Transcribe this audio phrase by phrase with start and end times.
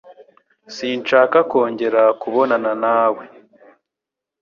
[0.75, 3.23] Sinshaka kongera kubonana nawe.